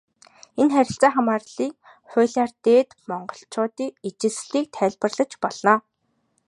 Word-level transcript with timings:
Энэ 0.61 0.73
харилцаа 0.75 1.11
хамаарлын 1.15 1.73
хуулиар 2.09 2.51
Дээд 2.65 2.89
Монголчуудын 3.09 3.91
ижилслийг 4.07 4.65
тайлбарлаж 4.75 5.31
болно. 5.43 5.75